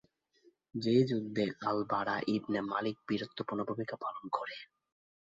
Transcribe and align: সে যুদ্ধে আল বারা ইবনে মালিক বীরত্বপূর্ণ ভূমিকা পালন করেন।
সে 0.75 0.95
যুদ্ধে 1.09 1.45
আল 1.67 1.77
বারা 1.89 2.15
ইবনে 2.27 2.59
মালিক 2.71 2.95
বীরত্বপূর্ণ 3.07 3.61
ভূমিকা 3.63 3.95
পালন 3.95 4.25
করেন। 4.31 4.61